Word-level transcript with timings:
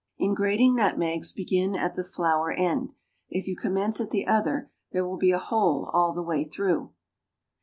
In 0.17 0.33
grating 0.33 0.75
nutmegs 0.75 1.31
begin 1.31 1.75
at 1.75 1.93
the 1.93 2.03
flower 2.03 2.51
end; 2.51 2.93
if 3.29 3.45
you 3.45 3.55
commence 3.55 4.01
at 4.01 4.09
the 4.09 4.25
other, 4.25 4.71
there 4.91 5.05
will 5.05 5.19
be 5.19 5.29
a 5.29 5.37
hole 5.37 5.91
all 5.93 6.11
the 6.11 6.23
way 6.23 6.43
through. 6.43 6.91